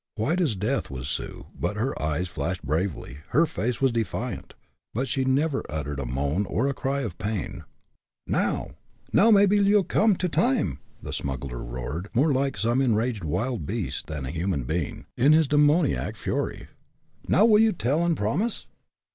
[0.15, 4.55] White as death was Sue, but her eyes flashed bravely, her face was defiant
[4.95, 7.65] but she never uttered a moan or cry of pain.
[8.25, 8.71] "Now
[9.13, 14.07] now maybe you'll come to time!" the smuggler roared, more like some enraged wild beast
[14.07, 16.69] than a human being, in his demoniac fury.
[17.27, 18.65] "Now, will you tell and promise?"